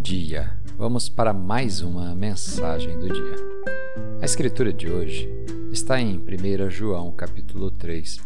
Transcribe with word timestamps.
dia! 0.00 0.50
Vamos 0.78 1.10
para 1.10 1.34
mais 1.34 1.82
uma 1.82 2.14
mensagem 2.14 2.98
do 2.98 3.06
dia. 3.06 3.36
A 4.18 4.24
escritura 4.24 4.72
de 4.72 4.90
hoje 4.90 5.28
está 5.70 6.00
em 6.00 6.16
1 6.16 6.70
João 6.70 7.12
capítulo 7.12 7.70
3, 7.70 8.18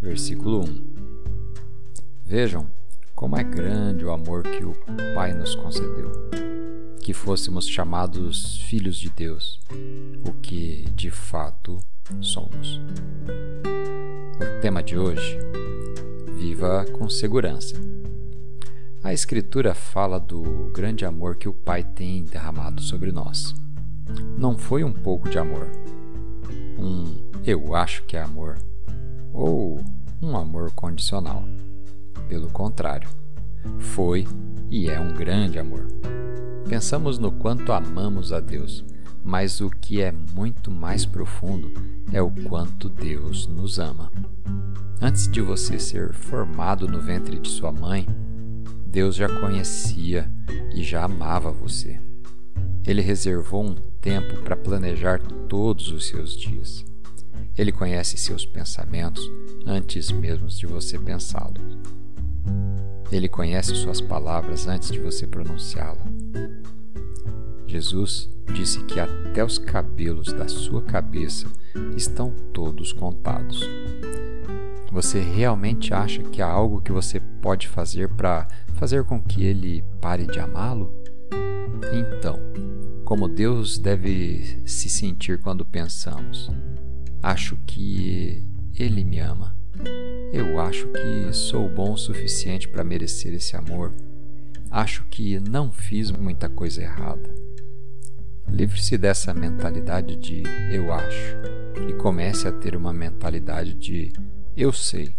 versículo 0.00 0.64
1. 0.64 0.94
Vejam 2.24 2.66
como 3.14 3.36
é 3.36 3.44
grande 3.44 4.06
o 4.06 4.10
amor 4.10 4.44
que 4.44 4.64
o 4.64 4.72
Pai 5.14 5.34
nos 5.34 5.54
concedeu, 5.54 6.10
que 7.02 7.12
fôssemos 7.12 7.68
chamados 7.68 8.62
filhos 8.62 8.96
de 8.96 9.10
Deus, 9.10 9.60
o 10.26 10.32
que 10.32 10.86
de 10.94 11.10
fato 11.10 11.78
somos. 12.22 12.80
O 14.40 14.60
tema 14.62 14.82
de 14.82 14.96
hoje: 14.96 15.38
Viva 16.38 16.86
com 16.86 17.10
segurança. 17.10 17.76
A 19.06 19.12
Escritura 19.12 19.72
fala 19.72 20.18
do 20.18 20.42
grande 20.74 21.04
amor 21.04 21.36
que 21.36 21.48
o 21.48 21.54
Pai 21.54 21.84
tem 21.84 22.24
derramado 22.24 22.82
sobre 22.82 23.12
nós. 23.12 23.54
Não 24.36 24.58
foi 24.58 24.82
um 24.82 24.92
pouco 24.92 25.28
de 25.28 25.38
amor, 25.38 25.70
um 26.76 27.14
eu 27.44 27.76
acho 27.76 28.02
que 28.02 28.16
é 28.16 28.20
amor, 28.20 28.58
ou 29.32 29.80
um 30.20 30.36
amor 30.36 30.72
condicional. 30.72 31.44
Pelo 32.28 32.50
contrário, 32.50 33.08
foi 33.78 34.26
e 34.68 34.90
é 34.90 34.98
um 34.98 35.14
grande 35.14 35.60
amor. 35.60 35.86
Pensamos 36.68 37.16
no 37.16 37.30
quanto 37.30 37.72
amamos 37.72 38.32
a 38.32 38.40
Deus, 38.40 38.84
mas 39.22 39.60
o 39.60 39.70
que 39.70 40.02
é 40.02 40.10
muito 40.10 40.68
mais 40.68 41.06
profundo 41.06 41.72
é 42.12 42.20
o 42.20 42.32
quanto 42.48 42.88
Deus 42.88 43.46
nos 43.46 43.78
ama. 43.78 44.10
Antes 45.00 45.28
de 45.30 45.40
você 45.40 45.78
ser 45.78 46.12
formado 46.12 46.88
no 46.88 47.00
ventre 47.00 47.38
de 47.38 47.48
sua 47.48 47.70
mãe, 47.70 48.04
Deus 48.96 49.14
já 49.14 49.28
conhecia 49.28 50.26
e 50.74 50.82
já 50.82 51.04
amava 51.04 51.52
você. 51.52 52.00
Ele 52.82 53.02
reservou 53.02 53.62
um 53.62 53.74
tempo 54.00 54.40
para 54.40 54.56
planejar 54.56 55.20
todos 55.20 55.90
os 55.90 56.06
seus 56.06 56.34
dias. 56.34 56.82
Ele 57.58 57.70
conhece 57.70 58.16
seus 58.16 58.46
pensamentos 58.46 59.22
antes 59.66 60.10
mesmo 60.10 60.48
de 60.48 60.66
você 60.66 60.98
pensá-los. 60.98 61.62
Ele 63.12 63.28
conhece 63.28 63.74
suas 63.74 64.00
palavras 64.00 64.66
antes 64.66 64.90
de 64.90 64.98
você 64.98 65.26
pronunciá-las. 65.26 66.08
Jesus 67.66 68.30
disse 68.54 68.82
que 68.84 68.98
até 68.98 69.44
os 69.44 69.58
cabelos 69.58 70.32
da 70.32 70.48
sua 70.48 70.80
cabeça 70.80 71.46
estão 71.94 72.30
todos 72.50 72.94
contados. 72.94 73.60
Você 74.90 75.20
realmente 75.20 75.92
acha 75.92 76.22
que 76.22 76.40
há 76.40 76.48
algo 76.48 76.80
que 76.80 76.92
você 76.92 77.20
pode 77.20 77.68
fazer 77.68 78.08
para 78.08 78.48
fazer 78.76 79.04
com 79.04 79.20
que 79.20 79.42
ele 79.42 79.82
pare 80.00 80.26
de 80.26 80.38
amá-lo? 80.38 80.92
Então, 81.92 82.38
como 83.04 83.28
Deus 83.28 83.78
deve 83.78 84.62
se 84.66 84.88
sentir 84.88 85.38
quando 85.38 85.64
pensamos: 85.64 86.50
acho 87.22 87.56
que 87.66 88.42
ele 88.78 89.02
me 89.02 89.18
ama. 89.18 89.56
Eu 90.32 90.60
acho 90.60 90.88
que 90.88 91.32
sou 91.32 91.68
bom 91.68 91.92
o 91.92 91.98
suficiente 91.98 92.68
para 92.68 92.84
merecer 92.84 93.34
esse 93.34 93.56
amor. 93.56 93.92
Acho 94.70 95.04
que 95.04 95.38
não 95.40 95.70
fiz 95.70 96.10
muita 96.10 96.48
coisa 96.48 96.82
errada. 96.82 97.34
Livre-se 98.48 98.96
dessa 98.96 99.34
mentalidade 99.34 100.16
de 100.16 100.42
eu 100.70 100.92
acho 100.92 101.36
e 101.88 101.92
comece 101.94 102.46
a 102.46 102.52
ter 102.52 102.76
uma 102.76 102.92
mentalidade 102.92 103.74
de 103.74 104.12
eu 104.56 104.72
sei. 104.72 105.14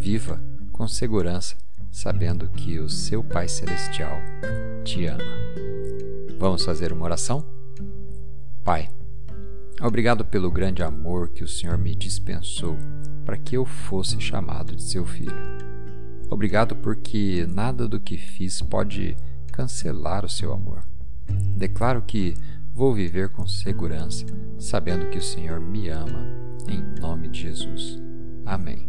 Viva 0.00 0.42
com 0.72 0.88
segurança 0.88 1.56
sabendo 1.90 2.48
que 2.48 2.78
o 2.78 2.88
seu 2.88 3.22
Pai 3.22 3.48
Celestial 3.48 4.18
te 4.84 5.06
ama. 5.06 5.22
Vamos 6.38 6.64
fazer 6.64 6.92
uma 6.92 7.04
oração? 7.04 7.44
Pai, 8.62 8.88
obrigado 9.80 10.24
pelo 10.24 10.50
grande 10.50 10.82
amor 10.82 11.28
que 11.28 11.42
o 11.42 11.48
Senhor 11.48 11.76
me 11.76 11.94
dispensou 11.94 12.76
para 13.24 13.36
que 13.36 13.56
eu 13.56 13.64
fosse 13.64 14.20
chamado 14.20 14.74
de 14.74 14.82
seu 14.82 15.04
filho. 15.04 15.36
Obrigado 16.30 16.76
porque 16.76 17.46
nada 17.48 17.88
do 17.88 17.98
que 17.98 18.16
fiz 18.16 18.60
pode 18.60 19.16
cancelar 19.52 20.24
o 20.24 20.28
seu 20.28 20.52
amor. 20.52 20.82
Declaro 21.56 22.02
que 22.02 22.34
vou 22.72 22.94
viver 22.94 23.30
com 23.30 23.46
segurança, 23.46 24.24
sabendo 24.58 25.10
que 25.10 25.18
o 25.18 25.22
Senhor 25.22 25.60
me 25.60 25.88
ama, 25.88 26.24
em 26.68 26.80
nome 27.00 27.28
de 27.28 27.42
Jesus. 27.42 27.98
Amém. 28.46 28.87